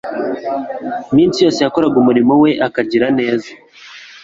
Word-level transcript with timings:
Iminsi 1.11 1.37
yose 1.45 1.59
yakoraga 1.61 1.95
umurimo 1.99 2.33
we 2.43 2.51
akagira 2.67 3.07
neza, 3.19 3.49